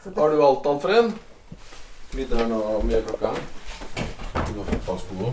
Har 0.00 0.30
du 0.30 0.42
alt, 0.42 0.66
Alfred? 0.66 1.10
her 2.16 2.46
nå 2.48 2.58
mye 2.88 3.00
klokka? 3.04 3.34
Du 4.32 4.54
går 4.56 4.68
fotballsko. 4.70 5.32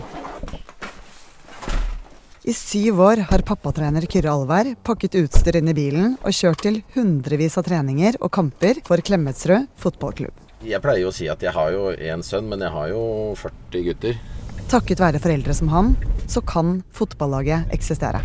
I 2.44 2.52
syv 2.52 3.00
år 3.00 3.22
har 3.30 3.44
pappatrener 3.48 4.04
Kyrre 4.04 4.34
Alvær 4.34 4.68
pakket 4.84 5.16
utstyr 5.22 5.56
inn 5.62 5.72
i 5.72 5.74
bilen 5.76 6.18
og 6.20 6.36
kjørt 6.36 6.66
til 6.66 6.76
hundrevis 6.92 7.56
av 7.56 7.64
treninger 7.64 8.20
og 8.20 8.28
kamper 8.36 8.82
for 8.84 9.00
Klemetsrud 9.00 9.70
fotballklubb. 9.80 10.36
Jeg 10.68 10.82
pleier 10.84 11.06
jo 11.06 11.14
å 11.14 11.16
si 11.16 11.30
at 11.32 11.40
jeg 11.40 11.56
har 11.56 11.72
jo 11.72 11.88
én 11.96 12.26
sønn, 12.26 12.52
men 12.52 12.60
jeg 12.60 12.74
har 12.76 12.92
jo 12.92 13.02
40 13.40 13.88
gutter. 13.88 14.20
Takket 14.68 15.00
være 15.00 15.24
foreldre 15.24 15.56
som 15.56 15.72
han, 15.72 15.94
så 16.28 16.44
kan 16.44 16.82
fotballaget 16.92 17.72
eksistere. 17.72 18.20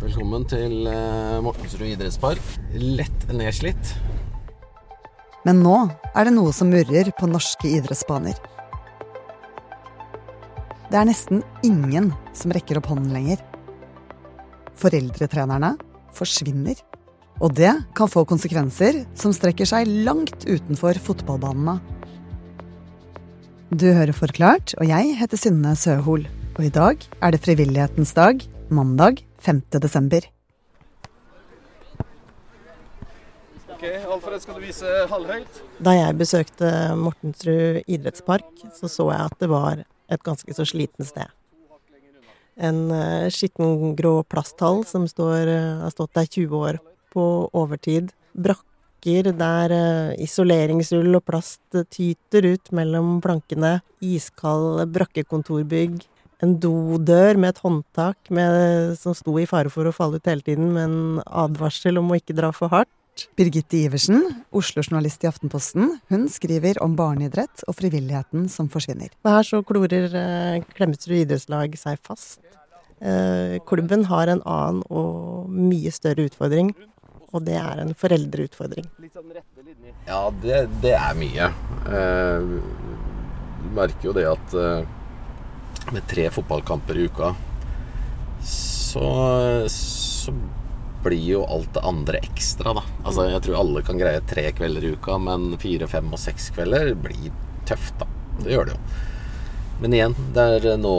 Velkommen 0.00 0.48
til 0.48 0.88
eh, 0.88 1.38
Mortensrud 1.44 1.84
idrettspark. 1.92 2.56
Lett 2.80 3.28
nedslitt. 3.28 3.92
Men 5.46 5.62
nå 5.64 5.76
er 6.14 6.28
det 6.28 6.34
noe 6.36 6.52
som 6.54 6.70
murrer 6.70 7.10
på 7.18 7.28
norske 7.30 7.70
idrettsbaner. 7.78 8.36
Det 10.92 10.98
er 11.00 11.08
nesten 11.08 11.40
ingen 11.64 12.10
som 12.36 12.52
rekker 12.54 12.78
opp 12.78 12.90
hånden 12.92 13.14
lenger. 13.14 13.40
Foreldretrenerne 14.78 15.74
forsvinner. 16.14 16.76
Og 17.42 17.54
det 17.56 17.72
kan 17.96 18.10
få 18.12 18.26
konsekvenser 18.28 19.00
som 19.18 19.32
strekker 19.34 19.66
seg 19.66 19.88
langt 20.06 20.44
utenfor 20.44 21.00
fotballbanene. 21.02 21.78
Du 23.72 23.88
hører 23.88 24.12
Forklart, 24.12 24.74
og 24.76 24.84
jeg 24.84 25.16
heter 25.16 25.40
Synne 25.40 25.72
Søhol. 25.80 26.26
Og 26.58 26.66
i 26.66 26.72
dag 26.74 27.00
er 27.24 27.32
det 27.32 27.40
frivillighetens 27.40 28.12
dag, 28.12 28.44
mandag 28.68 29.24
5. 29.40 29.64
desember. 29.80 30.28
Ok, 33.82 33.88
Alfred, 34.14 34.38
skal 34.38 34.54
du 34.54 34.62
vise 34.62 34.90
halvhøyt? 35.10 35.56
Da 35.82 35.90
jeg 35.96 36.14
besøkte 36.14 36.68
Mortensrud 36.94 37.80
idrettspark, 37.90 38.46
så 38.78 38.86
så 38.86 39.08
jeg 39.10 39.26
at 39.26 39.40
det 39.42 39.48
var 39.50 39.80
et 39.82 40.22
ganske 40.22 40.54
så 40.54 40.62
sliten 40.70 41.02
sted. 41.02 41.26
En 42.62 42.78
uh, 42.94 43.26
skitten 43.26 43.96
grå 43.98 44.20
plasthall 44.30 44.84
som 44.86 45.08
står, 45.10 45.50
uh, 45.50 45.82
har 45.82 45.96
stått 45.96 46.14
der 46.14 46.30
20 46.30 46.54
år 46.60 46.78
på 47.10 47.26
overtid. 47.50 48.14
Brakker 48.38 49.32
der 49.34 49.74
isoleringsull 50.14 51.18
og 51.18 51.26
plast 51.26 51.82
tyter 51.90 52.52
ut 52.54 52.70
mellom 52.70 53.16
plankene. 53.18 53.80
Iskald 53.98 54.86
brakkekontorbygg. 54.94 55.98
En 56.38 56.54
dodør 56.62 57.34
med 57.34 57.56
et 57.56 57.66
håndtak 57.66 58.30
med, 58.30 58.94
som 59.02 59.10
sto 59.10 59.40
i 59.42 59.50
fare 59.50 59.74
for 59.74 59.90
å 59.90 59.98
falle 59.98 60.22
ut 60.22 60.30
hele 60.30 60.46
tiden, 60.46 60.70
med 60.70 60.86
en 60.86 61.22
advarsel 61.26 61.98
om 61.98 62.14
å 62.14 62.22
ikke 62.22 62.38
dra 62.38 62.54
for 62.54 62.70
hardt. 62.70 62.94
Birgitte 63.38 63.78
Iversen, 63.86 64.22
Oslo-journalist 64.54 65.24
i 65.24 65.28
Aftenposten, 65.30 65.98
hun 66.12 66.28
skriver 66.32 66.80
om 66.84 66.96
barneidrett 66.98 67.64
og 67.68 67.76
frivilligheten 67.78 68.48
som 68.52 68.70
forsvinner. 68.72 69.12
Og 69.24 69.30
her 69.36 69.48
så 69.48 69.62
klorer 69.66 70.16
eh, 70.18 70.64
Klemetsrud 70.76 71.22
idrettslag 71.22 71.76
seg 71.80 72.00
fast. 72.06 72.40
Eh, 73.02 73.58
klubben 73.66 74.06
har 74.10 74.30
en 74.30 74.42
annen 74.46 74.82
og 74.86 75.50
mye 75.50 75.90
større 75.94 76.28
utfordring, 76.28 76.70
og 77.32 77.46
det 77.48 77.56
er 77.58 77.82
en 77.82 77.94
foreldreutfordring. 77.98 78.86
Ja, 80.06 80.22
det, 80.42 80.64
det 80.84 80.94
er 80.98 81.18
mye. 81.18 81.48
Eh, 81.98 82.50
du 83.62 83.68
merker 83.74 84.10
jo 84.10 84.16
det 84.16 84.26
at 84.30 84.56
eh, 84.58 84.84
med 85.92 86.06
tre 86.10 86.28
fotballkamper 86.30 86.98
i 86.98 87.08
uka, 87.10 87.32
så, 88.46 89.08
så 89.70 90.34
blir 91.04 91.22
jo 91.22 91.44
alt 91.50 91.72
det 91.74 91.84
andre 91.86 92.20
ekstra, 92.22 92.74
da. 92.78 92.82
Altså, 93.02 93.28
jeg 93.30 93.44
tror 93.44 93.60
alle 93.60 93.84
kan 93.86 94.00
greie 94.00 94.22
tre 94.28 94.48
kvelder 94.56 94.86
i 94.86 94.92
uka, 94.96 95.18
men 95.22 95.52
fire, 95.62 95.88
fem 95.90 96.10
og 96.12 96.20
seks 96.20 96.50
kvelder 96.56 96.92
blir 96.98 97.32
tøft, 97.68 97.96
da. 98.00 98.08
Det 98.42 98.54
gjør 98.54 98.68
det 98.68 98.76
jo. 98.76 98.82
Men 99.82 99.96
igjen, 99.96 100.14
det 100.34 100.44
er 100.58 100.76
nå, 100.78 100.94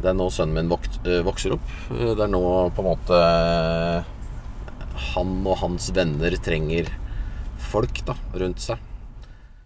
det 0.00 0.10
er 0.10 0.18
nå 0.18 0.28
sønnen 0.32 0.58
min 0.58 0.72
vok 0.72 0.88
vokser 1.24 1.56
opp. 1.56 1.70
Det 1.90 2.20
er 2.20 2.32
nå 2.32 2.42
på 2.76 2.84
en 2.84 2.90
måte 2.90 3.20
han 5.14 5.36
og 5.42 5.58
hans 5.62 5.88
venner 5.94 6.36
trenger 6.42 6.90
folk 7.70 8.04
da, 8.06 8.16
rundt 8.38 8.62
seg. 8.62 8.80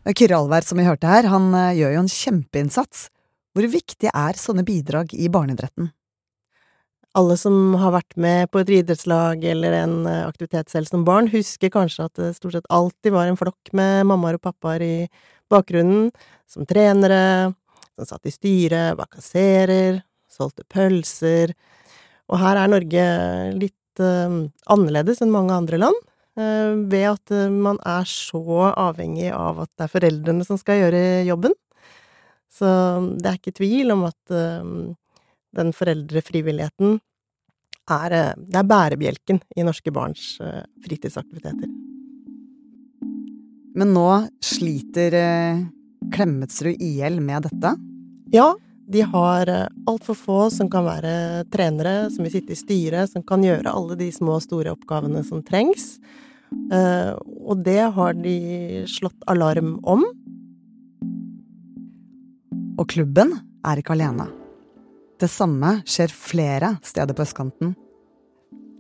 Kyrre 0.09 0.39
Alvær, 0.39 0.65
som 0.65 0.79
vi 0.81 0.87
hørte 0.87 1.09
her, 1.11 1.29
han 1.29 1.51
eh, 1.53 1.75
gjør 1.83 1.97
jo 1.97 2.03
en 2.05 2.13
kjempeinnsats. 2.13 3.09
Hvor 3.53 3.67
viktig 3.69 4.09
er 4.09 4.39
sånne 4.41 4.65
bidrag 4.65 5.13
i 5.13 5.29
barneidretten? 5.33 5.91
Alle 7.17 7.37
som 7.41 7.73
har 7.81 7.95
vært 7.95 8.19
med 8.21 8.51
på 8.53 8.61
et 8.61 8.71
idrettslag 8.83 9.45
eller 9.49 9.77
en 9.81 9.95
eh, 10.07 10.27
aktivitet 10.27 10.69
selv 10.69 10.91
som 10.91 11.07
barn, 11.07 11.31
husker 11.33 11.73
kanskje 11.73 12.05
at 12.05 12.21
det 12.21 12.35
stort 12.37 12.59
sett 12.59 12.69
alltid 12.69 13.15
var 13.15 13.31
en 13.31 13.39
flokk 13.39 13.73
med 13.77 14.05
mammaer 14.11 14.37
og 14.37 14.45
pappaer 14.45 14.85
i 14.85 14.97
bakgrunnen, 15.49 16.11
som 16.49 16.69
trenere, 16.69 17.55
som 17.97 18.11
satt 18.11 18.29
i 18.29 18.35
styret, 18.35 18.99
var 18.99 19.09
kasserer, 19.13 20.03
solgte 20.29 20.67
pølser. 20.69 21.55
Og 22.29 22.37
her 22.43 22.61
er 22.61 22.71
Norge 22.71 23.07
litt 23.57 24.03
uh, 24.05 24.45
annerledes 24.69 25.23
enn 25.25 25.33
mange 25.33 25.57
andre 25.57 25.81
land, 25.81 25.97
uh, 26.37 26.77
ved 26.93 27.07
at 27.15 27.33
uh, 27.33 27.49
man 27.49 27.81
er 27.89 28.05
så 28.09 28.45
avhengig 28.75 29.33
av 29.33 29.65
at 29.65 29.73
det 29.73 29.89
er 29.89 29.95
foreldrene 29.97 30.47
som 30.47 30.61
skal 30.61 30.83
gjøre 30.83 31.03
jobben. 31.29 31.57
Så 32.53 32.69
det 33.17 33.29
er 33.29 33.41
ikke 33.41 33.57
tvil 33.57 33.93
om 33.95 34.07
at 34.09 34.33
den 35.57 35.73
foreldrefrivilligheten 35.77 36.99
er, 37.89 38.17
det 38.37 38.59
er 38.61 38.69
bærebjelken 38.69 39.41
i 39.57 39.65
norske 39.65 39.93
barns 39.95 40.35
fritidsaktiviteter. 40.85 41.71
Men 43.79 43.93
nå 43.95 44.09
sliter 44.45 45.15
Klemetsrud 46.13 46.81
IL 46.83 47.21
med 47.25 47.47
dette? 47.49 47.75
Ja, 48.35 48.53
de 48.89 49.03
har 49.05 49.51
altfor 49.89 50.17
få 50.17 50.39
som 50.53 50.69
kan 50.73 50.87
være 50.87 51.45
trenere, 51.53 52.09
som 52.13 52.25
vil 52.25 52.35
sitte 52.39 52.55
i 52.55 52.61
styret, 52.61 53.13
som 53.13 53.25
kan 53.25 53.45
gjøre 53.45 53.73
alle 53.73 53.97
de 54.01 54.09
små 54.13 54.39
og 54.39 54.45
store 54.45 54.73
oppgavene 54.77 55.23
som 55.25 55.45
trengs. 55.45 55.97
Og 56.49 57.61
det 57.65 57.83
har 57.97 58.17
de 58.17 58.37
slått 58.89 59.21
alarm 59.29 59.77
om. 59.85 60.05
Og 62.79 62.89
klubben 62.89 63.37
er 63.67 63.81
ikke 63.81 63.97
alene. 63.97 64.29
Det 65.19 65.27
samme 65.27 65.81
skjer 65.89 66.13
flere 66.15 66.77
steder 66.87 67.17
på 67.17 67.25
østkanten. 67.27 67.73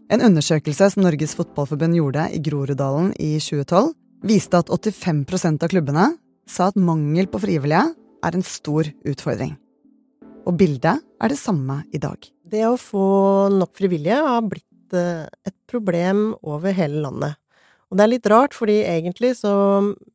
En 0.09 0.22
undersøkelse 0.22 0.87
som 0.93 1.03
Norges 1.03 1.34
Fotballforbund 1.37 1.97
gjorde 1.99 2.28
i 2.32 2.38
Groruddalen 2.41 3.10
i 3.19 3.34
2012, 3.43 3.91
viste 4.28 4.60
at 4.62 4.71
85% 4.71 5.66
av 5.66 5.72
klubbene 5.72 6.04
sa 6.48 6.71
at 6.71 6.78
mangel 6.78 7.27
på 7.31 7.41
frivillige 7.43 7.91
er 8.25 8.38
en 8.38 8.47
stor 8.47 8.87
utfordring. 9.03 9.56
Og 10.47 10.54
bildet 10.59 11.03
er 11.03 11.34
det 11.34 11.41
samme 11.41 11.82
i 11.93 12.00
dag. 12.00 12.22
Det 12.48 12.65
å 12.69 12.78
få 12.81 13.50
nok 13.53 13.75
frivillige 13.77 14.22
har 14.22 14.47
blitt 14.47 14.94
et 14.94 15.56
problem 15.69 16.32
over 16.41 16.72
hele 16.72 17.03
landet. 17.03 17.34
Og 17.91 17.98
det 17.98 18.04
er 18.04 18.12
litt 18.12 18.28
rart, 18.31 18.54
fordi 18.56 18.82
egentlig 18.84 19.34
så 19.41 19.53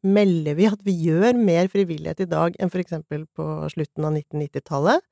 melder 0.06 0.56
vi 0.56 0.70
at 0.70 0.82
vi 0.86 0.96
gjør 1.10 1.36
mer 1.38 1.68
frivillighet 1.74 2.24
i 2.24 2.30
dag 2.30 2.56
enn 2.62 2.72
for 2.72 2.82
eksempel 2.82 3.26
på 3.36 3.48
slutten 3.74 4.08
av 4.08 4.16
1990-tallet. 4.16 5.04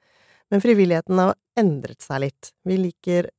Men 0.51 0.63
frivilligheten 0.63 1.19
har 1.21 1.37
endret 1.59 2.03
seg 2.03 2.25
litt. 2.25 2.51
Vi 2.67 2.77
liker 2.79 3.29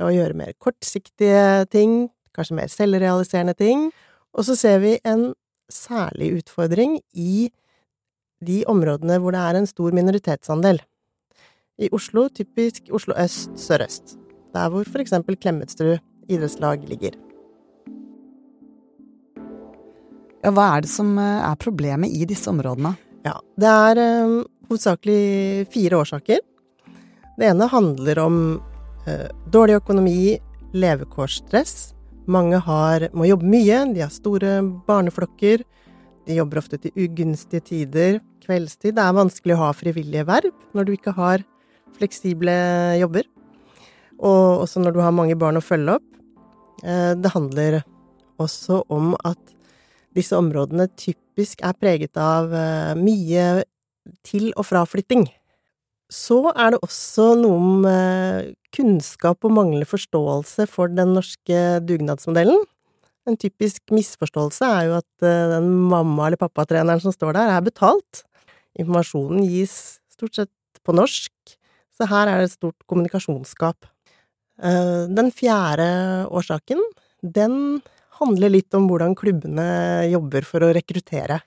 å 0.00 0.08
gjøre 0.12 0.36
mer 0.36 0.54
kortsiktige 0.62 1.66
ting, 1.72 2.06
kanskje 2.32 2.56
mer 2.56 2.70
selvrealiserende 2.72 3.54
ting. 3.58 3.90
Og 4.32 4.46
så 4.48 4.56
ser 4.56 4.80
vi 4.84 4.96
en 5.04 5.32
særlig 5.72 6.30
utfordring 6.40 6.98
i 7.12 7.50
de 8.42 8.62
områdene 8.68 9.18
hvor 9.22 9.36
det 9.36 9.42
er 9.42 9.58
en 9.58 9.68
stor 9.68 9.94
minoritetsandel. 9.94 10.80
I 11.82 11.88
Oslo 11.94 12.26
typisk 12.32 12.88
Oslo 12.92 13.16
øst 13.20 13.52
sørøst. 13.60 14.16
Der 14.52 14.72
hvor 14.72 14.88
eksempel 15.00 15.36
Klemetsrud 15.36 15.98
idrettslag 16.28 16.84
ligger. 16.88 17.16
Ja, 20.42 20.50
hva 20.50 20.64
er 20.76 20.84
det 20.84 20.90
som 20.90 21.14
er 21.20 21.54
problemet 21.60 22.12
i 22.12 22.26
disse 22.28 22.50
områdene? 22.50 22.96
Ja, 23.22 23.36
det 23.60 23.70
er 23.70 24.00
um, 24.26 24.40
hovedsakelig 24.68 25.68
fire 25.70 26.00
årsaker. 26.02 26.40
Det 27.38 27.48
ene 27.48 27.68
handler 27.70 28.18
om 28.20 28.38
eh, 29.08 29.28
dårlig 29.52 29.78
økonomi, 29.80 30.36
levekårsstress. 30.76 31.94
Mange 32.30 32.60
har, 32.62 33.08
må 33.16 33.26
jobbe 33.26 33.48
mye, 33.48 33.78
de 33.94 34.04
har 34.04 34.12
store 34.12 34.58
barneflokker. 34.86 35.64
De 36.28 36.36
jobber 36.36 36.60
ofte 36.60 36.78
til 36.82 36.94
ugunstige 37.06 37.64
tider, 37.72 38.20
kveldstid. 38.44 38.98
Det 38.98 39.04
er 39.04 39.16
vanskelig 39.16 39.56
å 39.56 39.62
ha 39.64 39.72
frivillige 39.74 40.26
verv 40.28 40.52
når 40.76 40.86
du 40.86 40.94
ikke 40.94 41.16
har 41.16 41.42
fleksible 41.96 42.54
jobber. 43.00 43.26
Og 44.20 44.66
også 44.66 44.84
når 44.84 44.94
du 44.94 45.02
har 45.02 45.16
mange 45.16 45.36
barn 45.40 45.58
å 45.58 45.64
følge 45.64 45.96
opp. 45.96 46.08
Eh, 46.84 47.12
det 47.16 47.32
handler 47.32 47.80
også 48.42 48.84
om 48.92 49.14
at 49.24 49.40
disse 50.12 50.36
områdene 50.36 50.90
typisk 51.00 51.64
er 51.64 51.78
preget 51.80 52.18
av 52.20 52.52
mye 53.00 53.62
til- 54.26 54.52
og 54.52 54.66
fraflytting. 54.68 55.24
Så 56.12 56.42
er 56.52 56.74
det 56.74 56.82
også 56.84 57.30
noe 57.40 57.56
om 57.56 57.86
kunnskap 58.76 59.46
og 59.48 59.54
manglende 59.56 59.88
forståelse 59.88 60.66
for 60.68 60.92
den 60.92 61.14
norske 61.16 61.62
dugnadsmodellen. 61.88 62.60
En 63.28 63.38
typisk 63.38 63.92
misforståelse 63.94 64.66
er 64.66 64.88
jo 64.88 64.98
at 64.98 65.10
uh, 65.22 65.54
den 65.54 65.68
mamma- 65.92 66.26
eller 66.26 66.40
pappatreneren 66.40 67.02
som 67.02 67.14
står 67.14 67.36
der, 67.36 67.52
er 67.54 67.62
betalt. 67.62 68.24
Informasjonen 68.78 69.44
gis 69.46 70.00
stort 70.10 70.40
sett 70.40 70.82
på 70.82 70.94
norsk, 70.96 71.32
så 71.94 72.08
her 72.10 72.30
er 72.30 72.42
det 72.42 72.50
et 72.50 72.56
stort 72.56 72.86
kommunikasjonsgap. 72.90 73.86
Uh, 74.58 75.06
den 75.14 75.30
fjerde 75.34 75.86
årsaken, 76.34 76.82
den 77.22 77.54
handler 78.18 78.50
litt 78.50 78.74
om 78.74 78.88
hvordan 78.90 79.14
klubbene 79.18 79.68
jobber 80.10 80.46
for 80.46 80.66
å 80.66 80.72
rekruttere. 80.74 81.38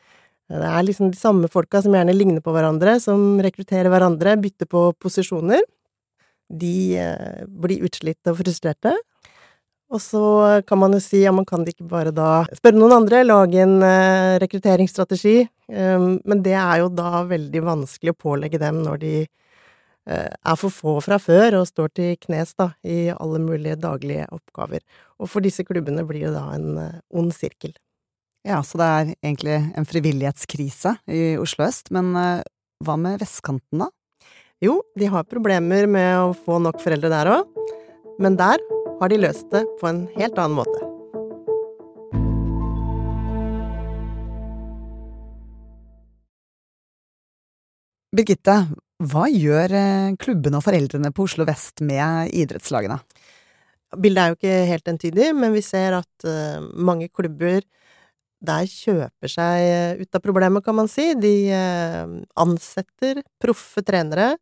Det 0.52 0.68
er 0.70 0.86
liksom 0.86 1.10
de 1.10 1.18
samme 1.18 1.50
folka 1.50 1.82
som 1.82 1.96
gjerne 1.96 2.14
ligner 2.14 2.44
på 2.46 2.54
hverandre, 2.54 3.00
som 3.02 3.40
rekrutterer 3.42 3.90
hverandre, 3.90 4.36
bytter 4.38 4.70
på 4.70 4.92
posisjoner. 5.02 5.64
De 6.54 6.76
uh, 7.02 7.46
blir 7.50 7.86
utslitte 7.88 8.30
og 8.30 8.44
frustrerte, 8.44 8.94
og 9.94 10.02
så 10.02 10.22
kan 10.66 10.80
man 10.82 10.96
jo 10.98 11.00
si 11.04 11.22
ja, 11.22 11.32
man 11.34 11.46
kan 11.46 11.66
ikke 11.66 11.86
bare 11.90 12.14
da 12.14 12.44
spørre 12.58 12.78
noen 12.78 12.96
andre, 12.98 13.24
lage 13.26 13.62
en 13.62 13.78
uh, 13.82 14.36
rekrutteringsstrategi, 14.42 15.38
um, 15.70 16.16
men 16.26 16.44
det 16.46 16.56
er 16.58 16.84
jo 16.84 16.92
da 16.94 17.24
veldig 17.30 17.64
vanskelig 17.66 18.14
å 18.14 18.20
pålegge 18.28 18.62
dem 18.62 18.82
når 18.86 19.02
de 19.02 19.14
uh, 19.26 20.30
er 20.30 20.60
for 20.62 20.74
få 20.74 20.98
fra 21.06 21.18
før 21.22 21.62
og 21.62 21.70
står 21.70 21.94
til 22.02 22.14
knes 22.22 22.54
da 22.58 22.72
i 22.82 23.08
alle 23.14 23.42
mulige 23.42 23.78
daglige 23.82 24.30
oppgaver. 24.34 24.82
Og 25.22 25.30
for 25.32 25.46
disse 25.46 25.66
klubbene 25.66 26.06
blir 26.06 26.28
det 26.28 26.36
da 26.38 26.48
en 26.54 27.02
ond 27.10 27.34
sirkel. 27.34 27.74
Ja, 28.46 28.60
så 28.62 28.78
det 28.78 28.86
er 28.86 29.08
egentlig 29.26 29.56
en 29.74 29.88
frivillighetskrise 29.90 30.92
i 31.10 31.22
Oslo 31.42 31.66
øst, 31.66 31.90
men 31.90 32.12
hva 32.14 32.96
med 33.02 33.18
vestkanten 33.18 33.82
da? 33.82 33.88
Jo, 34.62 34.84
de 34.94 35.08
har 35.10 35.26
problemer 35.26 35.88
med 35.90 36.12
å 36.22 36.36
få 36.46 36.60
nok 36.62 36.78
foreldre 36.84 37.10
der 37.10 37.32
òg, 37.34 37.56
men 38.22 38.38
der 38.38 38.62
har 39.00 39.10
de 39.10 39.18
løst 39.18 39.50
det 39.50 39.64
på 39.80 39.90
en 39.90 40.04
helt 40.14 40.38
annen 40.38 40.60
måte. 40.60 40.92
Birgitte, 48.16 48.60
hva 49.10 49.26
gjør 49.28 49.74
eh, 49.76 50.14
klubbene 50.22 50.62
og 50.62 50.64
foreldrene 50.64 51.10
på 51.12 51.26
Oslo 51.26 51.44
vest 51.50 51.82
med 51.84 52.30
idrettslagene? 52.30 53.02
Bildet 53.98 54.22
er 54.22 54.30
jo 54.30 54.38
ikke 54.38 54.60
helt 54.70 54.94
entydig, 54.94 55.32
men 55.36 55.52
vi 55.56 55.64
ser 55.66 55.98
at 55.98 56.28
uh, 56.28 56.62
mange 56.62 57.10
klubber 57.10 57.66
der 58.44 58.68
kjøper 58.70 59.32
seg 59.32 60.02
ut 60.04 60.18
av 60.18 60.24
problemet, 60.24 60.66
kan 60.66 60.76
man 60.78 60.90
si. 60.92 61.12
De 61.18 61.36
uh, 61.56 62.16
ansetter 62.44 63.24
proffe 63.42 63.84
trenere 63.86 64.34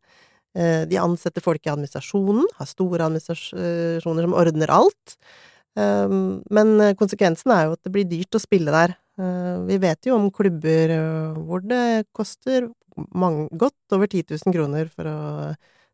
Eh, 0.54 0.84
de 0.86 0.98
ansetter 1.02 1.42
folk 1.42 1.64
i 1.66 1.72
administrasjonen, 1.72 2.46
har 2.60 2.68
store 2.70 3.08
administrasjoner 3.08 4.26
som 4.26 4.36
ordner 4.38 4.70
alt. 4.74 5.18
Men 5.74 6.68
konsekvensen 6.94 7.50
er 7.50 7.64
jo 7.66 7.72
at 7.74 7.80
det 7.82 7.90
blir 7.96 8.06
dyrt 8.06 8.36
å 8.38 8.42
spille 8.42 8.70
der. 8.70 8.94
Eh, 9.18 9.56
vi 9.66 9.78
vet 9.82 10.06
jo 10.06 10.14
om 10.14 10.28
klubber 10.34 10.92
eh, 10.94 11.40
hvor 11.48 11.64
det 11.66 12.06
koster 12.14 12.68
godt 12.94 13.94
over 13.96 14.06
10 14.06 14.22
000 14.30 14.54
kroner 14.54 14.86
for 14.86 15.10
å 15.10 15.18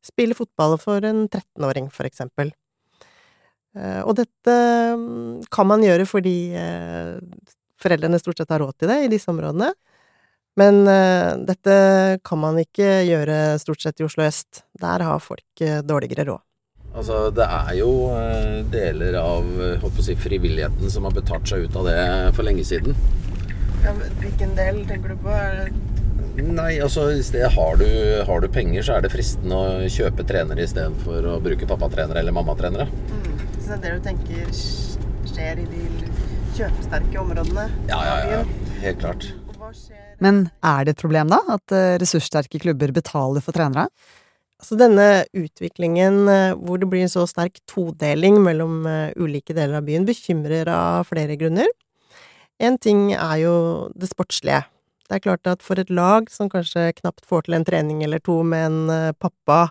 spille 0.04 0.36
fotball 0.36 0.76
for 0.80 1.04
en 1.08 1.24
13-åring, 1.28 1.88
for 1.92 2.04
eksempel. 2.08 2.52
Og 3.70 4.16
dette 4.18 4.54
mm, 4.98 5.46
kan 5.54 5.68
man 5.70 5.84
gjøre 5.84 6.04
fordi 6.08 6.50
foreldrene 7.82 8.20
stort 8.20 8.40
sett 8.40 8.52
har 8.52 8.62
råd 8.62 8.76
til 8.80 8.92
det 8.92 8.98
i 9.04 9.10
disse 9.12 9.30
områdene. 9.32 9.72
Men 10.60 10.82
uh, 10.88 11.38
dette 11.46 11.74
kan 12.26 12.40
man 12.42 12.58
ikke 12.60 13.00
gjøre 13.06 13.58
stort 13.62 13.84
sett 13.84 14.00
i 14.00 14.06
Oslo 14.06 14.26
øst. 14.26 14.64
Der 14.80 15.04
har 15.06 15.22
folk 15.22 15.62
uh, 15.62 15.80
dårligere 15.86 16.26
råd. 16.28 16.42
Altså, 16.90 17.28
det 17.30 17.46
er 17.46 17.74
jo 17.78 17.90
uh, 18.10 18.60
deler 18.72 19.20
av 19.20 19.46
holdt 19.84 20.02
si, 20.04 20.16
frivilligheten 20.18 20.90
som 20.90 21.06
har 21.06 21.14
betalt 21.14 21.46
seg 21.48 21.68
ut 21.68 21.78
av 21.78 21.86
det 21.86 22.00
for 22.34 22.46
lenge 22.46 22.66
siden. 22.66 22.98
Ja, 23.84 23.94
hvilken 24.20 24.52
del 24.58 24.82
tenker 24.90 25.14
du 25.14 25.22
på? 25.22 25.38
Nei, 26.40 26.78
altså 26.82 27.08
i 27.14 27.22
sted 27.24 27.46
har 27.52 27.80
du, 27.80 27.88
har 28.26 28.42
du, 28.42 28.48
penger, 28.52 28.84
så 28.86 28.96
er 28.96 29.04
det 29.04 29.12
fristende 29.12 29.56
å 29.56 29.88
kjøpe 29.92 30.24
trenere 30.28 30.64
istedenfor 30.64 31.26
å 31.32 31.40
bruke 31.42 31.68
pappatrenere 31.68 32.22
eller 32.22 32.34
mammatrenere. 32.36 32.86
Mm. 32.90 33.42
Så 33.58 33.72
det 33.72 33.76
er 33.76 33.82
det 33.84 33.96
du 33.98 34.06
tenker 34.08 34.54
skjer 35.40 35.60
i 35.62 35.66
de 35.70 36.08
kjøpesterke 36.58 37.20
områdene? 37.20 37.66
Ja, 37.88 38.00
ja, 38.04 38.16
ja. 38.28 38.40
Helt 38.82 39.00
klart. 39.00 39.28
Men 40.20 40.48
er 40.66 40.84
det 40.84 40.96
et 40.96 41.00
problem, 41.00 41.30
da, 41.32 41.38
at 41.54 41.72
eh, 41.72 41.96
ressurssterke 42.02 42.60
klubber 42.60 42.92
betaler 42.92 43.40
for 43.44 43.56
trenere? 43.56 43.88
Altså 44.60 44.76
denne 44.76 45.06
utviklingen 45.32 46.26
eh, 46.28 46.58
hvor 46.60 46.82
det 46.82 46.90
blir 46.92 47.06
en 47.06 47.12
så 47.12 47.24
sterk 47.30 47.56
todeling 47.70 48.36
mellom 48.44 48.84
eh, 48.90 49.14
ulike 49.16 49.56
deler 49.56 49.78
av 49.78 49.88
byen, 49.88 50.04
bekymrer 50.08 50.68
av 50.74 51.08
flere 51.08 51.38
grunner. 51.40 51.70
En 52.60 52.76
ting 52.76 53.14
er 53.14 53.38
jo 53.40 53.54
det 53.96 54.10
sportslige. 54.10 54.66
Det 55.08 55.16
er 55.16 55.24
klart 55.24 55.48
at 55.48 55.64
for 55.64 55.80
et 55.80 55.88
lag 55.88 56.28
som 56.30 56.52
kanskje 56.52 56.90
knapt 57.00 57.24
får 57.26 57.46
til 57.46 57.56
en 57.56 57.64
trening 57.66 58.04
eller 58.04 58.20
to 58.20 58.42
med 58.46 58.66
en 58.68 59.14
pappa, 59.16 59.70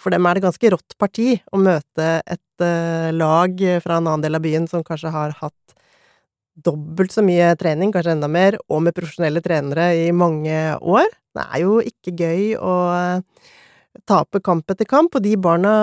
for 0.00 0.14
dem 0.14 0.24
er 0.24 0.38
det 0.38 0.42
ganske 0.46 0.70
rått 0.72 0.94
parti 0.98 1.34
å 1.52 1.58
møte 1.60 2.06
et 2.24 2.64
lag 3.12 3.60
fra 3.84 3.98
en 3.98 4.08
annen 4.08 4.24
del 4.24 4.38
av 4.38 4.42
byen 4.42 4.64
som 4.70 4.82
kanskje 4.86 5.12
har 5.12 5.34
hatt 5.42 5.64
dobbelt 6.54 7.12
så 7.14 7.22
mye 7.24 7.52
trening, 7.58 7.92
kanskje 7.94 8.14
enda 8.14 8.30
mer, 8.30 8.56
og 8.70 8.84
med 8.86 8.94
profesjonelle 8.96 9.42
trenere 9.44 9.90
i 10.04 10.08
mange 10.14 10.54
år. 10.78 11.10
Det 11.34 11.44
er 11.44 11.62
jo 11.64 11.78
ikke 11.82 12.14
gøy 12.14 12.54
å 12.62 12.74
eh, 12.94 13.46
tape 14.06 14.40
kamp 14.44 14.70
etter 14.70 14.88
kamp, 14.88 15.14
og 15.14 15.24
de 15.24 15.34
barna 15.40 15.74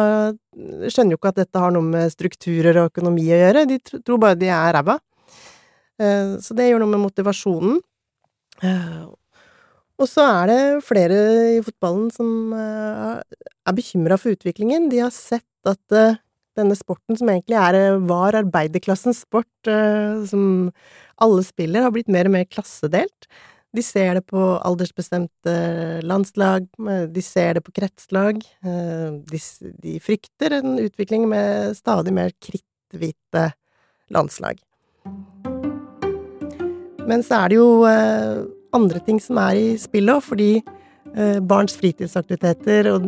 skjønner 0.52 1.16
jo 1.16 1.19
ikke 1.19 1.34
at 1.34 1.42
dette 1.44 1.63
har 1.63 1.74
noe 1.75 1.88
med 1.88 2.12
strukturer 2.13 2.80
og 2.80 2.92
økonomi 2.92 3.28
å 3.31 3.40
gjøre, 3.44 3.66
de 3.68 3.80
tror 3.92 4.22
bare 4.22 4.40
de 4.40 4.52
er 4.52 4.75
ræva. 4.78 4.98
Eh, 6.00 6.38
så 6.44 6.56
det 6.58 6.69
gjør 6.72 6.86
noe 6.86 6.96
med 6.96 7.04
motivasjonen. 7.10 7.81
Eh, 10.01 10.03
og 10.03 10.09
så 10.09 10.25
er 10.42 10.50
det 10.50 10.59
flere 10.83 11.21
i 11.59 11.62
fotballen 11.63 12.09
som 12.12 12.51
er 12.57 13.77
bekymra 13.77 14.18
for 14.18 14.33
utviklingen. 14.33 14.89
De 14.89 15.03
har 15.06 15.13
sett 15.13 15.45
at 15.69 16.19
denne 16.57 16.75
sporten, 16.75 17.18
som 17.18 17.30
egentlig 17.31 17.57
er, 17.57 17.75
eh, 17.75 17.98
var 18.07 18.33
arbeiderklassens 18.33 19.24
sport, 19.25 19.68
eh, 19.68 20.25
som 20.25 20.71
alle 21.18 21.44
spiller, 21.44 21.83
har 21.83 21.92
blitt 21.92 22.09
mer 22.09 22.25
og 22.25 22.31
mer 22.31 22.45
klassedelt. 22.45 23.27
De 23.74 23.81
ser 23.81 24.15
det 24.15 24.27
på 24.27 24.62
aldersbestemte 24.62 26.03
landslag, 26.03 26.68
de 26.77 27.21
ser 27.21 27.53
det 27.53 27.63
på 27.63 27.71
kretslag. 27.71 28.44
Eh, 28.63 29.12
de 29.81 30.00
frykter 30.00 30.51
en 30.59 30.77
utvikling 30.77 31.30
med 31.30 31.77
stadig 31.77 32.12
mer 32.12 32.31
kritthvite 32.42 33.53
landslag. 34.12 34.59
Men 37.07 37.24
så 37.24 37.45
er 37.45 37.50
det 37.50 37.56
jo 37.56 38.51
andre 38.73 39.01
ting 39.06 39.19
som 39.23 39.39
er 39.41 39.59
i 39.59 39.68
spillet 39.79 40.15
òg, 40.15 40.24
fordi 40.25 40.51
Eh, 41.12 41.41
barns 41.43 41.74
fritidsaktiviteter 41.75 42.88
og 42.88 43.07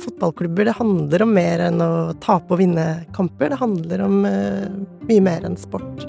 fotballklubber, 0.00 0.70
det 0.70 0.76
handler 0.78 1.24
om 1.24 1.34
mer 1.36 1.60
enn 1.66 1.82
å 1.84 1.90
tape 2.22 2.54
og 2.54 2.62
vinne 2.62 3.04
kamper. 3.12 3.52
Det 3.52 3.58
handler 3.60 4.04
om 4.06 4.24
eh, 4.24 4.70
mye 5.10 5.24
mer 5.24 5.44
enn 5.44 5.58
sport. 5.60 6.06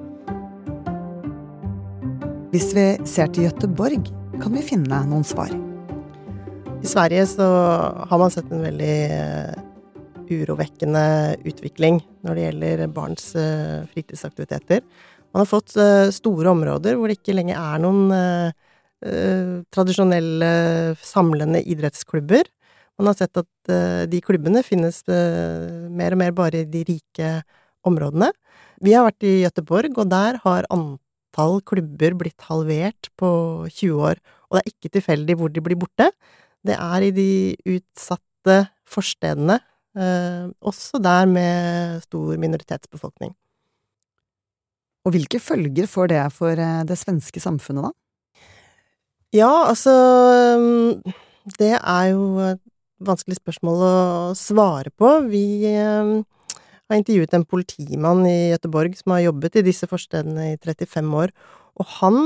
Hvis 2.54 2.70
vi 2.78 2.86
ser 3.10 3.34
til 3.34 3.50
Gøteborg, 3.50 4.08
kan 4.40 4.56
vi 4.56 4.64
finne 4.64 5.02
noen 5.10 5.28
svar. 5.28 5.52
I 6.84 6.88
Sverige 6.88 7.26
så 7.34 7.48
har 8.08 8.22
man 8.22 8.32
sett 8.32 8.48
en 8.54 8.64
veldig 8.64 8.96
eh, 9.12 9.62
urovekkende 10.32 11.06
utvikling 11.44 12.00
når 12.24 12.38
det 12.38 12.46
gjelder 12.46 12.90
barns 12.94 13.34
fritidsaktiviteter. 13.92 14.80
Man 15.36 15.44
har 15.44 15.50
fått 15.50 15.76
store 16.16 16.54
områder 16.54 16.96
hvor 16.96 17.12
det 17.12 17.18
ikke 17.20 17.36
lenger 17.36 17.60
er 17.60 17.82
noen 17.84 18.54
tradisjonelle 19.74 20.52
samlende 21.04 21.60
idrettsklubber. 21.60 22.48
Man 23.00 23.10
har 23.10 23.18
sett 23.18 23.40
at 23.42 23.72
eh, 23.74 24.06
de 24.10 24.22
klubbene 24.22 24.62
finnes 24.66 25.02
eh, 25.10 25.90
mer 25.90 26.14
og 26.14 26.22
mer 26.22 26.36
bare 26.38 26.62
i 26.62 26.70
de 26.70 26.84
rike 26.92 27.32
områdene. 27.88 28.30
Vi 28.84 28.94
har 28.94 29.08
vært 29.08 29.26
i 29.26 29.34
Gøteborg, 29.42 29.98
og 29.98 30.12
der 30.12 30.38
har 30.44 30.68
antall 30.74 31.60
klubber 31.66 32.18
blitt 32.20 32.46
halvert 32.50 33.10
på 33.20 33.32
20 33.72 34.04
år. 34.12 34.22
Og 34.48 34.58
det 34.58 34.62
er 34.62 34.74
ikke 34.76 34.94
tilfeldig 35.00 35.38
hvor 35.40 35.54
de 35.54 35.64
blir 35.66 35.80
borte. 35.80 36.12
Det 36.64 36.78
er 36.78 37.08
i 37.08 37.14
de 37.16 37.30
utsatte 37.76 38.60
forstedene, 38.88 39.58
også 40.64 41.00
der 41.04 41.28
med 41.30 42.04
stor 42.06 42.38
minoritetsbefolkning. 42.42 43.34
Og 45.04 45.16
hvilke 45.16 45.42
følger 45.44 45.90
får 45.90 46.12
det 46.12 46.22
for 46.36 46.60
det 46.88 46.98
svenske 47.00 47.42
samfunnet, 47.44 47.90
da? 47.90 48.03
Ja, 49.34 49.50
altså 49.66 49.94
Det 51.58 51.74
er 51.74 52.06
jo 52.12 52.38
et 52.46 52.62
vanskelig 53.04 53.40
spørsmål 53.40 53.80
å 53.82 53.96
svare 54.38 54.92
på. 54.94 55.10
Vi 55.26 55.74
har 55.74 57.00
intervjuet 57.00 57.34
en 57.34 57.46
politimann 57.50 58.22
i 58.30 58.54
Gøteborg 58.54 58.94
som 59.00 59.16
har 59.16 59.24
jobbet 59.26 59.58
i 59.58 59.64
disse 59.66 59.90
forstedene 59.90 60.52
i 60.52 60.60
35 60.62 61.10
år, 61.18 61.34
og 61.82 61.90
han 61.98 62.20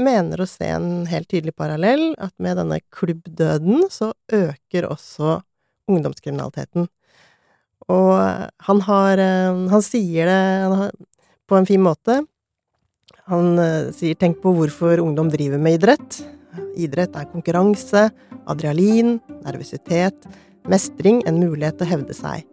mener 0.00 0.40
å 0.40 0.48
se 0.48 0.66
en 0.72 1.04
helt 1.06 1.28
tydelig 1.30 1.52
parallell, 1.54 2.14
at 2.16 2.32
med 2.42 2.56
denne 2.58 2.80
klubbdøden 2.96 3.84
så 3.92 4.14
øker 4.32 4.88
også 4.88 5.36
ungdomskriminaliteten. 5.92 6.88
Og 7.92 8.14
han 8.64 8.80
har 8.88 9.20
Han 9.20 9.82
sier 9.84 10.32
det 10.32 10.88
på 11.46 11.58
en 11.58 11.68
fin 11.68 11.84
måte. 11.84 12.22
Han 13.28 13.60
sier 13.92 14.16
tenk 14.16 14.40
på 14.40 14.56
hvorfor 14.56 15.04
ungdom 15.04 15.28
driver 15.30 15.60
med 15.60 15.76
idrett. 15.76 16.24
Idrett 16.80 17.16
er 17.16 17.28
konkurranse, 17.30 18.08
adrenalin, 18.50 19.18
nervøsitet, 19.44 20.26
mestring, 20.70 21.22
en 21.28 21.40
mulighet 21.42 21.78
til 21.78 21.88
å 21.88 21.92
hevde 21.94 22.16
seg. 22.16 22.44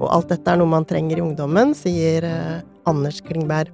Og 0.00 0.08
alt 0.10 0.32
dette 0.32 0.50
er 0.50 0.60
noe 0.60 0.70
man 0.70 0.86
trenger 0.88 1.20
i 1.20 1.24
ungdommen, 1.24 1.74
sier 1.78 2.26
eh, 2.26 2.60
Anders 2.90 3.20
Klingberg. 3.24 3.70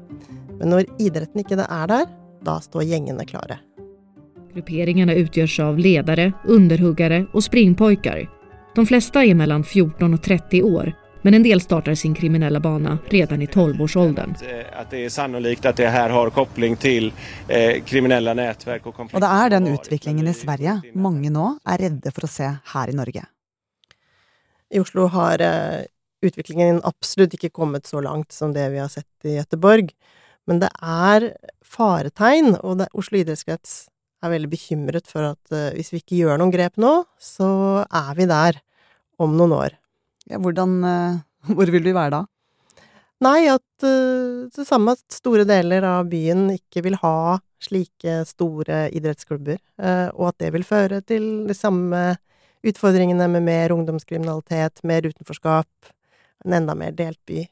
Men 0.60 0.74
når 0.74 0.88
idretten 1.00 1.42
ikke 1.42 1.58
er 1.64 1.90
der, 1.90 2.08
da 2.44 2.58
står 2.60 2.86
gjengene 2.88 3.26
klare. 3.28 3.60
Grupperingene 4.50 5.14
utgjøres 5.20 5.56
av 5.62 5.78
ledere, 5.78 6.30
underhuggere 6.50 7.24
og 7.30 7.44
springpojker. 7.46 8.24
De 8.74 8.86
fleste 8.86 9.22
er 9.22 9.38
mellom 9.38 9.62
14 9.64 10.10
og 10.10 10.20
30 10.26 10.66
år, 10.66 10.92
men 11.22 11.36
en 11.36 11.44
del 11.44 11.60
startar 11.60 11.94
sin 11.94 12.14
kriminelle 12.14 12.60
bane 12.60 12.96
redan 13.12 13.42
i 13.42 13.46
12-årsåldern. 13.46 14.36
At 14.72 14.90
det 14.92 15.04
er 15.04 15.12
sannolikt 15.12 15.66
at 15.68 15.76
det 15.80 15.90
her 15.92 16.14
har 16.14 16.32
kobling 16.34 16.78
til 16.80 17.10
eh, 17.48 17.82
kriminelle 17.84 18.34
nettverk 18.38 18.86
og 18.88 19.02
Og 19.04 19.20
det 19.20 19.30
er 19.30 19.54
den 19.56 19.68
utviklingen 19.74 20.28
i 20.28 20.36
Sverige 20.36 20.80
mange 20.94 21.30
nå 21.30 21.52
er 21.68 21.84
redde 21.86 22.14
for 22.14 22.28
å 22.28 22.32
se 22.32 22.48
her 22.74 22.92
i 22.92 22.96
Norge. 22.96 23.26
I 24.70 24.80
Oslo 24.80 25.08
har 25.10 25.42
eh, 25.42 25.84
utviklingen 26.22 26.80
absolutt 26.86 27.34
ikke 27.36 27.52
kommet 27.52 27.88
så 27.90 28.00
langt 28.04 28.32
som 28.32 28.54
det 28.54 28.68
vi 28.72 28.80
har 28.80 28.90
sett 28.92 29.28
i 29.28 29.36
Göteborg. 29.38 29.90
Men 30.48 30.62
det 30.62 30.70
er 30.82 31.32
faretegn, 31.66 32.54
og 32.62 32.80
det, 32.80 32.88
Oslo 32.96 33.20
idrettskrets 33.20 33.90
er 34.24 34.32
veldig 34.34 34.50
bekymret 34.52 35.08
for 35.08 35.32
at 35.32 35.54
uh, 35.54 35.70
hvis 35.76 35.92
vi 35.94 36.00
ikke 36.02 36.18
gjør 36.18 36.40
noen 36.40 36.52
grep 36.52 36.80
nå, 36.80 36.92
så 37.20 37.50
er 37.84 38.10
vi 38.18 38.28
der 38.28 38.60
om 39.20 39.36
noen 39.36 39.54
år. 39.56 39.79
Ja, 40.30 40.38
hvordan 40.38 40.78
uh, 40.84 41.20
Hvor 41.56 41.72
vil 41.72 41.84
vi 41.84 41.96
være 41.96 42.12
da? 42.18 42.24
Nei, 43.24 43.50
at 43.52 43.84
uh, 43.84 44.48
det 44.54 44.66
samme 44.68 44.94
at 44.96 45.04
store 45.12 45.44
deler 45.48 45.84
av 45.88 46.08
byen 46.12 46.48
ikke 46.54 46.84
vil 46.86 46.98
ha 47.02 47.38
slike 47.60 48.22
store 48.24 48.86
idrettsklubber, 48.96 49.58
og 50.16 50.30
at 50.30 50.36
det 50.40 50.48
vil 50.54 50.62
føre 50.64 51.02
til 51.04 51.44
de 51.44 51.52
samme 51.52 51.98
utfordringene 52.64 53.26
med 53.28 53.44
mer 53.44 53.74
ungdomskriminalitet, 53.74 54.80
mer 54.88 55.04
utenforskap, 55.04 55.90
en 56.46 56.56
enda 56.56 56.72
mer 56.72 56.94
delt 56.96 57.20
by. 57.28 57.42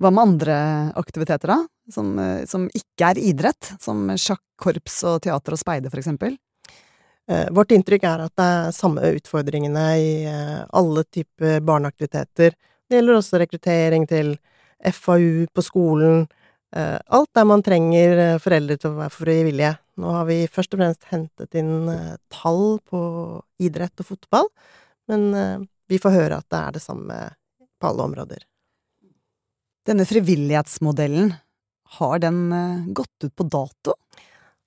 Hva 0.00 0.08
med 0.08 0.22
andre 0.22 0.56
aktiviteter, 0.96 1.52
da? 1.52 1.58
Som, 1.92 2.16
som 2.48 2.64
ikke 2.72 3.10
er 3.12 3.20
idrett? 3.20 3.74
Som 3.76 4.08
sjakk, 4.16 4.40
korps 4.56 5.02
og 5.04 5.20
teater 5.28 5.58
og 5.58 5.60
speide, 5.60 5.92
for 5.92 6.00
eksempel? 6.00 6.38
Eh, 7.28 7.50
vårt 7.52 7.74
inntrykk 7.76 8.06
er 8.08 8.24
at 8.24 8.32
det 8.40 8.44
er 8.48 8.72
samme 8.72 9.04
utfordringene 9.18 9.84
i 10.00 10.12
eh, 10.24 10.60
alle 10.80 11.04
typer 11.12 11.60
barneaktiviteter. 11.60 12.54
Det 12.88 12.96
gjelder 12.96 13.18
også 13.18 13.40
rekruttering 13.42 14.06
til 14.08 14.32
FAU 14.96 15.44
på 15.52 15.64
skolen. 15.64 16.24
Eh, 16.72 16.96
alt 16.96 17.28
der 17.36 17.48
man 17.50 17.64
trenger 17.64 18.40
foreldre 18.40 18.78
til 18.80 18.94
å 18.94 19.00
være 19.02 19.12
frivillige. 19.12 19.74
Nå 20.00 20.14
har 20.14 20.24
vi 20.30 20.38
først 20.48 20.72
og 20.72 20.80
fremst 20.80 21.04
hentet 21.10 21.58
inn 21.58 21.90
tall 22.32 22.78
på 22.88 23.02
idrett 23.60 24.00
og 24.00 24.08
fotball, 24.14 24.48
men 25.10 25.66
vi 25.90 25.98
får 25.98 26.14
høre 26.14 26.38
at 26.38 26.46
det 26.54 26.60
er 26.60 26.76
det 26.76 26.82
samme 26.84 27.16
på 27.82 27.88
alle 27.88 28.06
områder. 28.06 28.44
Denne 29.88 30.06
frivillighetsmodellen, 30.06 31.32
har 31.98 32.20
den 32.22 32.38
gått 32.94 33.24
ut 33.26 33.34
på 33.34 33.48
dato? 33.50 33.96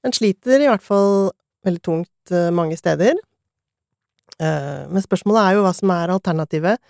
Den 0.03 0.11
sliter 0.11 0.59
i 0.59 0.67
hvert 0.67 0.83
fall 0.83 1.29
veldig 1.63 1.83
tungt 1.85 2.11
eh, 2.35 2.49
mange 2.55 2.77
steder. 2.79 3.19
Eh, 4.41 4.83
men 4.89 5.03
spørsmålet 5.03 5.43
er 5.43 5.57
jo 5.57 5.65
hva 5.65 5.73
som 5.77 5.93
er 5.93 6.13
alternativet. 6.13 6.81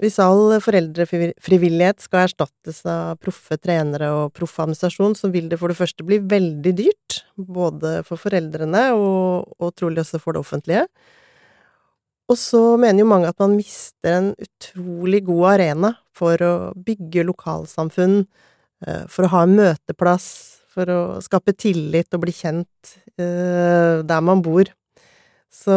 Hvis 0.00 0.16
all 0.24 0.54
foreldrefrivillighet 0.64 2.00
skal 2.00 2.24
erstattes 2.24 2.78
av 2.88 3.18
proffe 3.20 3.58
trenere 3.60 4.08
og 4.16 4.30
proff 4.32 4.54
administrasjon, 4.62 5.16
så 5.18 5.28
vil 5.34 5.50
det 5.50 5.58
for 5.60 5.68
det 5.68 5.76
første 5.76 6.06
bli 6.06 6.16
veldig 6.16 6.72
dyrt. 6.78 7.18
Både 7.36 7.98
for 8.06 8.20
foreldrene 8.20 8.86
og, 8.96 9.52
og 9.60 9.74
trolig 9.76 10.00
også 10.00 10.22
for 10.22 10.32
det 10.32 10.40
offentlige. 10.40 10.86
Og 12.32 12.38
så 12.40 12.62
mener 12.80 13.02
jo 13.02 13.10
mange 13.10 13.28
at 13.28 13.40
man 13.42 13.58
mister 13.58 14.16
en 14.16 14.30
utrolig 14.40 15.20
god 15.26 15.44
arena 15.50 15.92
for 16.16 16.40
å 16.40 16.54
bygge 16.72 17.26
lokalsamfunn, 17.28 18.22
eh, 18.86 19.04
for 19.12 19.26
å 19.26 19.32
ha 19.34 19.42
en 19.44 19.56
møteplass, 19.58 20.61
for 20.72 20.88
å 20.92 21.00
skape 21.24 21.54
tillit 21.56 22.12
og 22.14 22.24
bli 22.24 22.34
kjent 22.36 22.94
uh, 23.20 24.00
der 24.06 24.24
man 24.24 24.42
bor. 24.44 24.70
Så, 25.52 25.74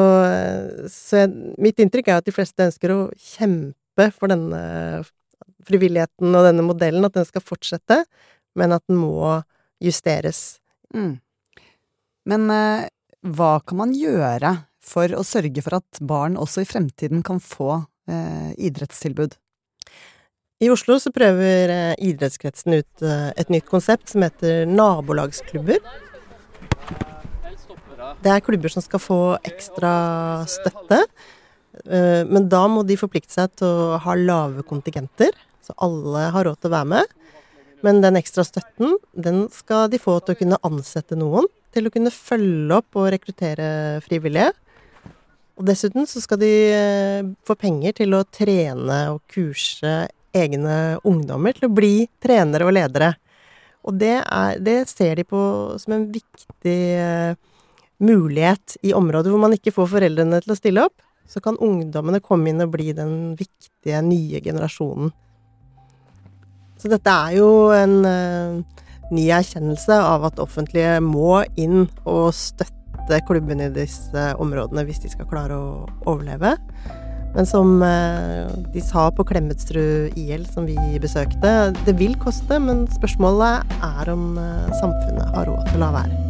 så 0.88 1.20
jeg, 1.20 1.34
mitt 1.60 1.82
inntrykk 1.84 2.08
er 2.08 2.22
at 2.22 2.28
de 2.28 2.34
fleste 2.36 2.64
ønsker 2.64 2.94
å 2.94 3.00
kjempe 3.20 4.08
for 4.16 4.32
denne 4.32 4.62
frivilligheten 5.68 6.32
og 6.32 6.48
denne 6.48 6.64
modellen, 6.64 7.04
at 7.08 7.18
den 7.18 7.28
skal 7.28 7.44
fortsette, 7.44 8.04
men 8.56 8.76
at 8.76 8.86
den 8.88 9.02
må 9.02 9.42
justeres. 9.84 10.62
Mm. 10.96 11.18
Men 12.30 12.48
uh, 12.50 12.86
hva 13.36 13.58
kan 13.66 13.82
man 13.84 13.96
gjøre 13.96 14.56
for 14.86 15.12
å 15.18 15.26
sørge 15.26 15.64
for 15.66 15.80
at 15.80 16.00
barn 16.06 16.38
også 16.40 16.64
i 16.64 16.70
fremtiden 16.70 17.26
kan 17.26 17.42
få 17.44 17.82
uh, 17.84 18.52
idrettstilbud? 18.56 19.36
I 20.64 20.70
Oslo 20.72 20.96
så 21.04 21.12
prøver 21.12 21.68
eh, 21.68 21.98
idrettskretsen 22.08 22.78
ut 22.78 23.02
eh, 23.04 23.32
et 23.36 23.50
nytt 23.52 23.66
konsept 23.68 24.14
som 24.14 24.24
heter 24.24 24.64
nabolagsklubber. 24.72 25.82
Det 28.24 28.32
er 28.32 28.46
klubber 28.46 28.72
som 28.72 28.86
skal 28.86 29.04
få 29.04 29.18
ekstra 29.44 29.92
støtte, 30.48 31.02
eh, 31.84 32.24
men 32.24 32.48
da 32.48 32.64
må 32.72 32.86
de 32.88 32.96
forplikte 32.96 33.36
seg 33.36 33.52
til 33.60 33.68
å 33.68 34.00
ha 34.00 34.16
lave 34.16 34.64
kontingenter, 34.64 35.36
så 35.60 35.76
alle 35.84 36.30
har 36.32 36.48
råd 36.48 36.62
til 36.62 36.72
å 36.72 36.76
være 36.78 36.92
med. 36.94 37.14
Men 37.84 38.00
den 38.00 38.24
ekstra 38.24 38.48
støtten, 38.48 38.96
den 39.12 39.50
skal 39.52 39.92
de 39.92 40.00
få 40.00 40.22
til 40.24 40.38
å 40.38 40.40
kunne 40.40 40.64
ansette 40.64 41.20
noen, 41.20 41.52
til 41.76 41.90
å 41.90 41.92
kunne 41.92 42.16
følge 42.16 42.80
opp 42.80 42.96
og 42.96 43.12
rekruttere 43.12 44.00
frivillige. 44.08 44.54
Og 45.60 45.68
dessuten 45.68 46.08
så 46.08 46.24
skal 46.24 46.40
de 46.40 46.56
få 47.44 47.60
penger 47.60 48.00
til 48.00 48.16
å 48.16 48.24
trene 48.24 49.10
og 49.12 49.26
kurse 49.28 50.06
egne 50.36 51.00
ungdommer 51.08 51.56
til 51.56 51.70
å 51.70 51.74
bli 51.74 51.94
trenere 52.24 52.68
og 52.68 52.76
ledere. 52.76 53.14
Og 53.86 53.98
det, 54.02 54.18
er, 54.24 54.62
det 54.62 54.78
ser 54.90 55.20
de 55.20 55.26
på 55.28 55.40
som 55.82 55.96
en 55.96 56.08
viktig 56.14 56.80
uh, 57.00 57.36
mulighet 58.02 58.78
i 58.86 58.96
områder 58.98 59.32
hvor 59.32 59.44
man 59.46 59.56
ikke 59.56 59.74
får 59.76 59.92
foreldrene 59.94 60.42
til 60.44 60.56
å 60.56 60.58
stille 60.58 60.88
opp. 60.90 60.98
Så 61.30 61.42
kan 61.42 61.58
ungdommene 61.62 62.22
komme 62.22 62.52
inn 62.52 62.62
og 62.62 62.74
bli 62.74 62.92
den 62.98 63.36
viktige 63.38 64.02
nye 64.06 64.42
generasjonen. 64.46 65.14
Så 66.82 66.90
dette 66.92 67.10
er 67.10 67.38
jo 67.38 67.50
en 67.74 67.96
uh, 68.06 68.82
ny 69.14 69.30
erkjennelse 69.34 70.00
av 70.02 70.28
at 70.32 70.42
offentlige 70.44 71.00
må 71.06 71.44
inn 71.62 71.86
og 72.04 72.30
støtte 72.36 73.22
klubbene 73.30 73.70
i 73.70 73.74
disse 73.74 74.32
områdene 74.42 74.86
hvis 74.88 75.04
de 75.06 75.14
skal 75.14 75.30
klare 75.30 75.58
å 75.58 75.86
overleve. 76.10 76.56
Men 77.36 77.46
som 77.46 77.84
eh, 77.84 78.48
de 78.74 78.82
sa 78.82 79.10
på 79.12 79.24
Klemetsrud 79.28 80.16
IL, 80.16 80.46
som 80.48 80.66
vi 80.66 80.78
besøkte, 81.04 81.74
det 81.84 81.98
vil 82.00 82.16
koste, 82.16 82.62
men 82.64 82.86
spørsmålet 82.96 83.76
er 83.84 84.12
om 84.14 84.38
eh, 84.40 84.72
samfunnet 84.80 85.36
har 85.36 85.52
råd 85.52 85.68
til 85.68 85.76
å 85.76 85.84
la 85.84 85.92
være. 86.00 86.22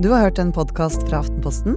Du 0.00 0.08
har 0.14 0.30
hørt 0.30 0.38
en 0.38 0.54
podkast 0.54 1.02
fra 1.10 1.24
Aftenposten. 1.24 1.74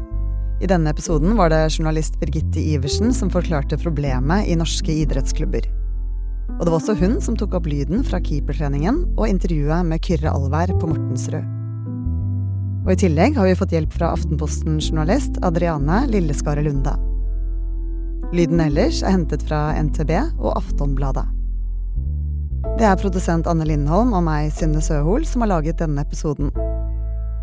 I 0.61 0.69
denne 0.69 0.93
episoden 0.93 1.33
var 1.35 1.49
det 1.51 1.65
journalist 1.73 2.21
Birgitte 2.21 2.61
Iversen 2.61 3.11
som 3.17 3.33
forklarte 3.33 3.81
problemet 3.81 4.45
i 4.47 4.55
norske 4.55 4.93
idrettsklubber. 4.93 5.82
Og 6.59 6.61
det 6.63 6.71
var 6.71 6.79
også 6.79 6.95
hun 6.99 7.17
som 7.23 7.37
tok 7.39 7.55
opp 7.57 7.67
lyden 7.69 8.03
fra 8.07 8.19
keepertreningen 8.23 9.03
og 9.15 9.27
intervjuet 9.29 9.87
med 9.87 10.03
Kyrre 10.05 10.33
Alvær 10.33 10.73
på 10.79 10.89
Mortensrud. 10.91 11.45
Og 12.83 12.91
i 12.91 12.99
tillegg 12.99 13.37
har 13.39 13.47
vi 13.47 13.55
fått 13.55 13.73
hjelp 13.75 13.93
fra 13.95 14.11
Aftenposten-journalist 14.11 15.39
Adriane 15.45 16.03
Lilleskaret 16.11 16.67
Lunde. 16.67 16.97
Lyden 18.35 18.59
ellers 18.63 18.99
er 19.05 19.15
hentet 19.15 19.45
fra 19.47 19.69
NTB 19.79 20.11
og 20.41 20.51
Aftonbladet. 20.57 21.25
Det 22.79 22.87
er 22.87 22.99
produsent 22.99 23.47
Anne 23.47 23.67
Lindholm 23.67 24.15
og 24.17 24.23
meg, 24.25 24.49
Synne 24.55 24.81
Søhol, 24.83 25.27
som 25.29 25.43
har 25.45 25.51
laget 25.57 25.79
denne 25.83 26.03
episoden. 26.03 26.49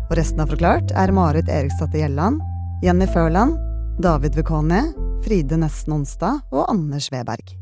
Og 0.09 0.17
resten 0.19 0.43
av 0.43 0.51
Forklart 0.51 0.91
er 0.97 1.13
Marit 1.15 1.49
Eriksdatter 1.49 2.03
Gjelland, 2.03 2.41
Jenny 2.83 3.07
Førland, 3.13 3.55
David 4.03 4.35
Vekoni, 4.35 4.83
Fride 5.23 5.61
Nesten 5.61 5.95
Onsdag 6.01 6.41
og 6.51 6.67
Anders 6.67 7.11
Weberg. 7.13 7.60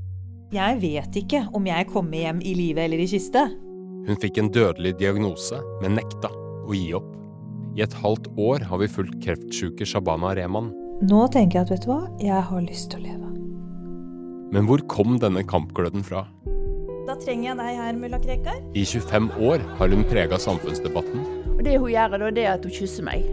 Jeg 0.50 0.80
vet 0.82 1.18
ikke 1.20 1.44
om 1.54 1.68
jeg 1.70 1.86
kommer 1.92 2.24
hjem 2.24 2.40
i 2.42 2.56
live 2.58 2.82
eller 2.82 3.04
i 3.04 3.06
kiste. 3.12 3.44
Hun 4.08 4.18
fikk 4.18 4.40
en 4.42 4.48
dødelig 4.50 4.96
diagnose, 4.98 5.60
men 5.84 6.00
nekta 6.00 6.32
å 6.34 6.74
gi 6.74 6.88
opp. 6.98 7.12
I 7.78 7.84
et 7.86 7.94
halvt 8.02 8.32
år 8.42 8.66
har 8.66 8.82
vi 8.82 8.88
fulgt 8.90 9.20
kreftsjuke 9.22 9.86
Shabana 9.86 10.32
Rehman. 10.40 10.72
Nå 11.06 11.28
tenker 11.30 11.60
jeg 11.60 11.68
at 11.68 11.74
vet 11.76 11.86
du 11.86 11.92
hva, 11.92 12.00
jeg 12.18 12.42
har 12.50 12.66
lyst 12.66 12.90
til 12.90 13.04
å 13.04 13.06
leve. 13.06 13.30
Men 14.50 14.66
hvor 14.66 14.82
kom 14.90 15.20
denne 15.22 15.46
kampgløden 15.46 16.02
fra? 16.02 16.26
Da 17.06 17.14
trenger 17.22 17.52
jeg 17.52 17.60
deg 17.62 17.80
her, 17.84 18.02
mulla 18.02 18.18
Krekar. 18.26 18.58
I 18.74 18.88
25 18.90 19.30
år 19.52 19.62
har 19.78 19.94
hun 19.94 20.04
prega 20.10 20.42
samfunnsdebatten 20.42 21.24
Og 21.60 21.64
det 21.66 21.78
hun 21.78 21.94
gjør 21.94 22.18
da, 22.18 22.34
det 22.34 22.48
er 22.48 22.56
at 22.58 22.66
hun 22.66 22.74
kysser 22.74 23.06
meg. 23.06 23.30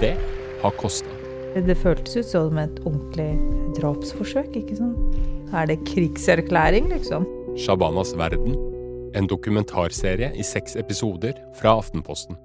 Det 0.00 0.14
har 0.64 0.78
kosta. 0.80 1.09
Det 1.50 1.74
føltes 1.78 2.16
ut 2.16 2.28
som 2.30 2.58
et 2.62 2.76
ordentlig 2.86 3.30
drapsforsøk, 3.78 4.52
ikke 4.54 4.76
sant? 4.78 5.16
Er 5.50 5.66
det 5.66 5.80
krigserklæring, 5.88 6.90
liksom? 6.92 7.26
Shabanas 7.58 8.14
verden. 8.18 8.54
En 9.18 9.26
dokumentarserie 9.26 10.30
i 10.38 10.46
seks 10.46 10.76
episoder 10.78 11.34
fra 11.58 11.74
Aftenposten. 11.80 12.38